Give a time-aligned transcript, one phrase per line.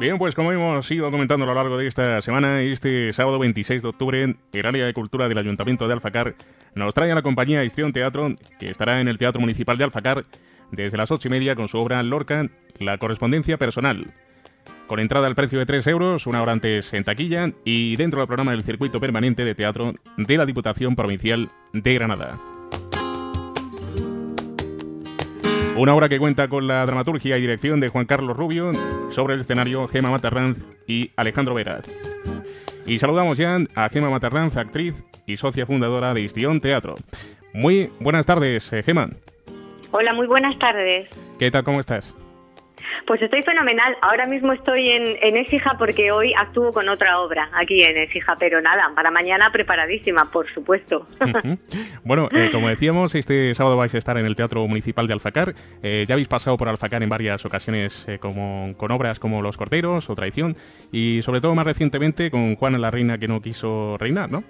[0.00, 3.82] Bien, pues como hemos ido comentando a lo largo de esta semana, este sábado 26
[3.82, 6.36] de octubre, el área de cultura del Ayuntamiento de Alfacar
[6.74, 10.24] nos trae a la compañía Histrión Teatro, que estará en el Teatro Municipal de Alfacar
[10.70, 14.14] desde las ocho y media con su obra Lorca, la correspondencia personal.
[14.86, 18.26] Con entrada al precio de 3 euros, una hora antes en taquilla y dentro del
[18.26, 22.40] programa del circuito permanente de teatro de la Diputación Provincial de Granada.
[25.80, 28.70] Una obra que cuenta con la dramaturgia y dirección de Juan Carlos Rubio,
[29.08, 31.84] sobre el escenario Gema Matarranz y Alejandro Veras.
[32.84, 36.96] Y saludamos ya a Gema Matarranz, actriz y socia fundadora de Histión Teatro.
[37.54, 39.08] Muy buenas tardes, eh, Gema.
[39.90, 41.08] Hola, muy buenas tardes.
[41.38, 41.64] ¿Qué tal?
[41.64, 42.14] ¿Cómo estás?
[43.10, 43.96] Pues estoy fenomenal.
[44.02, 45.44] Ahora mismo estoy en, en
[45.76, 50.48] porque hoy actúo con otra obra aquí en Écija, pero nada, para mañana preparadísima, por
[50.54, 51.04] supuesto.
[52.04, 55.54] bueno, eh, como decíamos, este sábado vais a estar en el Teatro Municipal de Alfacar.
[55.82, 59.56] Eh, ya habéis pasado por Alfacar en varias ocasiones eh, como, con obras como Los
[59.56, 60.54] Corderos o Traición
[60.92, 64.44] y sobre todo más recientemente con Juana la Reina que no quiso reinar, ¿no?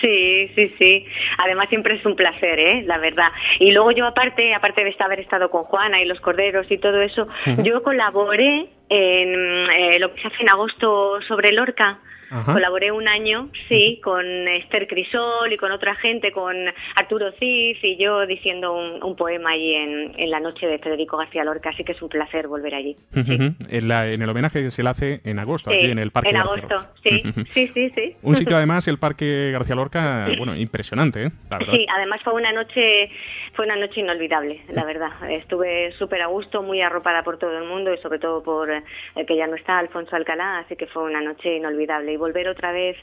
[0.00, 1.06] Sí, sí, sí.
[1.38, 2.82] Además siempre es un placer, ¿eh?
[2.82, 3.28] La verdad.
[3.58, 7.00] Y luego yo aparte, aparte de haber estado con Juana y los corderos y todo
[7.00, 7.26] eso,
[7.62, 11.98] yo colaboré en eh, lo que se hace en agosto sobre Lorca
[12.44, 16.54] Colaboré un año, sí, con Esther Crisol y con otra gente, con
[16.94, 21.44] Arturo Cif y yo diciendo un, poema ahí en, en, la noche de Federico García
[21.44, 22.96] Lorca, así que es un placer volver allí.
[23.14, 27.22] en, el homenaje se le hace en agosto, aquí en el Parque En agosto, sí,
[27.50, 28.16] sí, sí, sí.
[28.22, 31.30] Un sitio además, el Parque García Lorca, bueno, impresionante, ¿eh?
[31.72, 33.10] Sí, además fue una noche
[33.54, 35.10] fue una noche inolvidable, la verdad.
[35.30, 38.82] Estuve súper a gusto, muy arropada por todo el mundo y sobre todo por el
[39.16, 42.12] eh, que ya no está Alfonso Alcalá, así que fue una noche inolvidable.
[42.12, 42.96] Y volver otra vez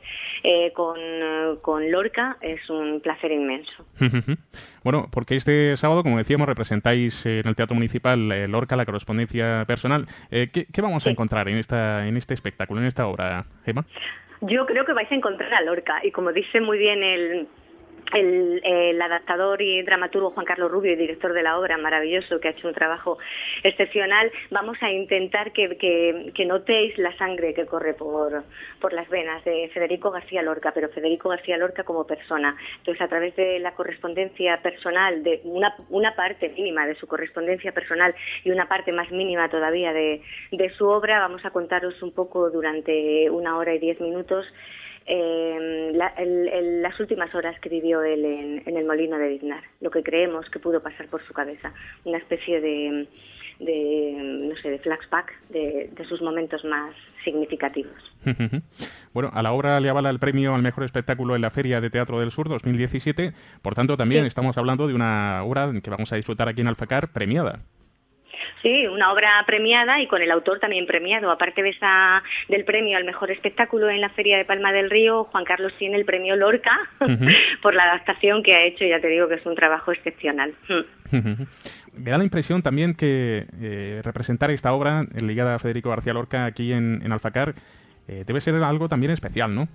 [0.44, 0.98] eh, con,
[1.62, 3.86] con, Lorca es un placer inmenso.
[4.84, 9.66] bueno, porque este sábado, como decíamos, representáis en el Teatro Municipal eh, Lorca, la correspondencia
[9.66, 10.06] personal.
[10.30, 13.86] ¿qué, vamos a encontrar en, esta, en este espectáculo, en esta obra, Gemma?
[14.42, 17.48] Yo creo que vais a encontrar a Lorca y como dice muy bien el
[18.14, 22.52] el, adaptador y dramaturgo Juan Carlos Rubio y director de la obra, maravilloso, que ha
[22.52, 23.18] hecho un trabajo
[23.64, 28.44] excepcional, vamos a intentar que, que, notéis la sangre que corre por,
[28.80, 32.56] por las venas de Federico García Lorca, pero Federico García Lorca como persona.
[32.78, 37.72] Entonces, a través de la correspondencia personal, de una, una parte mínima de su correspondencia
[37.74, 42.14] personal y una parte más mínima todavía de, de su obra, vamos a contaros un
[42.14, 44.46] poco durante una hora y diez minutos
[45.10, 50.50] eh, las últimas horas que vivió él en, el molino de Vignar, lo que creemos
[50.50, 51.74] que pudo pasar por su cabeza,
[52.06, 53.08] una especie de,
[53.60, 56.94] no sé, de flashback de, sus momentos más
[57.24, 57.96] significativos.
[59.14, 61.90] bueno, a la obra le avala el premio al mejor espectáculo en la Feria de
[61.90, 66.16] Teatro del Sur 2017, por tanto también estamos hablando de una obra que vamos a
[66.16, 67.62] disfrutar aquí en Alfacar premiada.
[68.62, 71.32] Sí, una obra premiada y con el autor también premiado.
[71.32, 75.26] Aparte de esa, del premio al mejor espectáculo en la Feria de Palma del Río,
[75.26, 76.72] Juan Carlos tiene el premio Lorca
[77.62, 78.86] por la adaptación que ha hecho.
[78.86, 80.54] Ya te digo que es un trabajo excepcional.
[81.12, 86.46] Me da la impresión también que eh, representar esta obra ligada a Federico García Lorca
[86.46, 87.54] aquí en, Alfacar
[88.08, 89.68] eh, debe ser algo también especial, ¿no?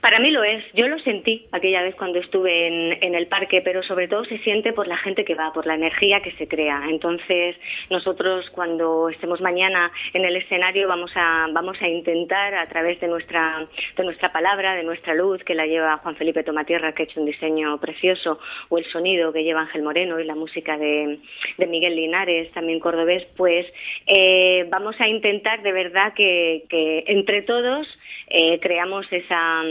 [0.00, 0.64] Para mí lo es.
[0.72, 4.72] Yo lo sentí aquella vez cuando estuve en, el parque, pero sobre todo se siente
[4.72, 6.84] por la gente que va, por la energía que se crea.
[6.88, 7.56] Entonces,
[7.90, 13.08] nosotros cuando estemos mañana en el escenario vamos a, vamos a intentar a través de
[13.08, 13.66] nuestra,
[13.96, 17.20] de nuestra palabra, de nuestra luz, que la lleva Juan Felipe Tomatierra, que ha hecho
[17.20, 18.38] un diseño precioso,
[18.70, 21.18] o el sonido que lleva Ángel Moreno y la música de,
[21.58, 23.66] Miguel Linares, también cordobés, pues
[24.06, 27.86] eh, vamos a intentar de verdad que, que entre todos
[28.28, 29.62] eh, creamos esa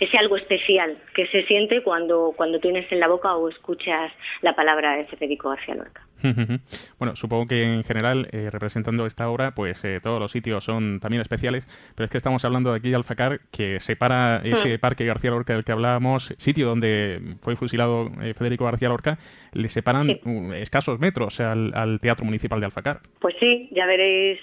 [0.00, 4.12] ese algo especial que se siente cuando, cuando tienes en la boca o escuchas
[4.42, 6.06] la palabra de Federico García Lorca.
[6.98, 11.00] bueno, supongo que en general, eh, representando esta obra, pues eh, todos los sitios son
[11.00, 11.66] también especiales,
[11.96, 14.80] pero es que estamos hablando de aquí de Alfacar, que separa ese hmm.
[14.80, 19.18] parque García Lorca del que hablábamos, sitio donde fue fusilado eh, Federico García Lorca,
[19.52, 20.10] le separan
[20.54, 23.00] escasos metros al, al, Teatro Municipal de Alfacar.
[23.20, 24.38] Pues sí, ya veréis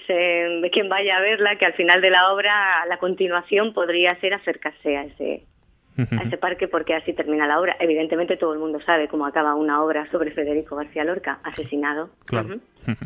[0.70, 4.96] quien vaya a verla, que al final de la obra, la continuación podría ser acercarse
[4.96, 5.44] a ese
[5.98, 7.76] a ese parque porque así termina la obra.
[7.80, 12.10] Evidentemente todo el mundo sabe cómo acaba una obra sobre Federico García Lorca, asesinado.
[12.24, 12.56] Claro.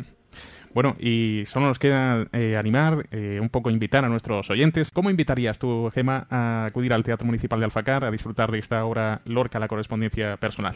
[0.74, 4.90] Bueno, y solo nos queda eh, animar, eh, un poco invitar a nuestros oyentes.
[4.90, 8.82] ¿Cómo invitarías tú, Gema, a acudir al Teatro Municipal de Alfacar a disfrutar de esta
[8.86, 10.74] obra Lorca, la correspondencia personal?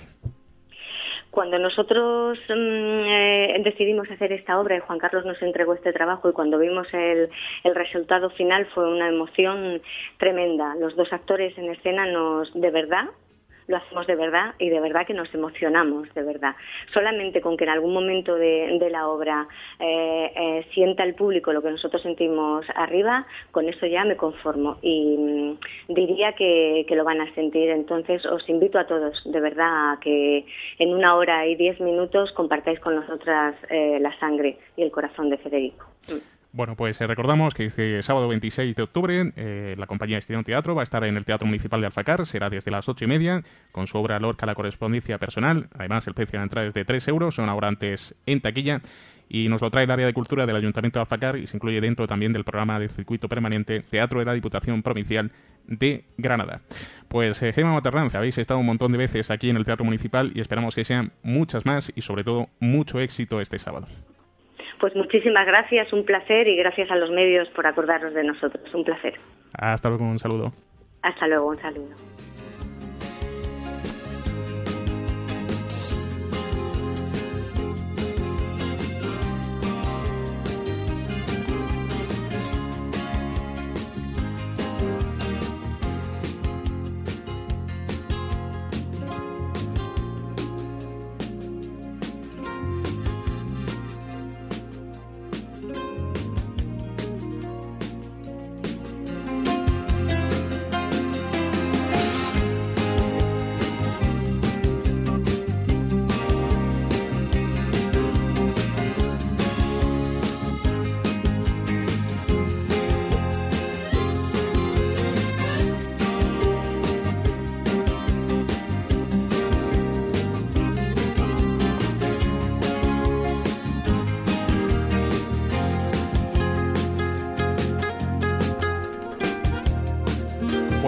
[1.37, 6.31] Cuando nosotros mm, eh, decidimos hacer esta obra y Juan Carlos nos entregó este trabajo
[6.31, 7.29] y cuando vimos el,
[7.62, 9.83] el, resultado final fue una emoción
[10.17, 10.75] tremenda.
[10.77, 13.11] Los dos actores en escena nos, de verdad,
[13.69, 16.55] lo hacemos de verdad y de verdad que nos emocionamos, de verdad.
[16.93, 19.49] Solamente con que en algún momento de, la obra
[19.81, 24.79] eh, eh, sienta el público lo que nosotros sentimos arriba, con eso ya me conformo
[24.81, 25.59] y mm,
[25.89, 27.69] diría que, lo van a sentir.
[27.71, 30.47] Entonces os invito a todos, de verdad, a que
[30.79, 35.29] en una hora y diez minutos compartáis con nosotras eh, la sangre y el corazón
[35.29, 35.87] de Federico.
[36.09, 36.36] Mm.
[36.56, 40.75] Bueno, pues eh, recordamos que este sábado 26 de octubre eh, la compañía Estudión Teatro
[40.75, 43.43] va a estar en el Teatro Municipal de Alfacar, será desde las ocho y media,
[43.73, 45.69] con su obra Lorca, la correspondencia personal.
[45.75, 48.81] Además, el precio de entrada es de 3 euros, son ahora antes en taquilla.
[49.29, 51.79] Y nos lo trae el área de cultura del Ayuntamiento de Alfacar y se incluye
[51.79, 55.32] dentro también del programa de circuito permanente Teatro de la Diputación Provincial
[55.67, 56.62] de Granada.
[57.09, 57.82] Pues eh, Gema
[58.14, 61.12] habéis estado un montón de veces aquí en el Teatro Municipal y esperamos que sean
[61.23, 63.88] muchas más y sobre todo mucho éxito este sábado.
[64.78, 68.62] Pues muchísimas gracias, un placer y gracias a los medios por acordaros de nosotros.
[68.75, 69.14] Un placer.
[69.55, 70.52] Hasta luego, un saludo.
[71.02, 71.94] Hasta luego, un saludo.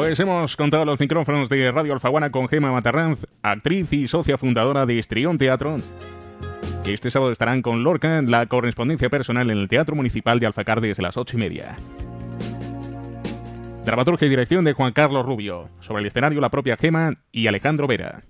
[0.09, 4.87] Pues hemos contado los micrófonos de Radio Alfaguana con Gema Matarranz, actriz y socia fundadora
[4.87, 5.77] de Estrión Teatro.
[6.87, 11.03] Este sábado estarán con Lorca la correspondencia personal en el Teatro Municipal de Alfacar desde
[11.03, 11.77] las ocho y media.
[13.85, 15.69] Dramaturgia y dirección de Juan Carlos Rubio.
[15.81, 18.23] Sobre el escenario la propia Gema y Alejandro Vera.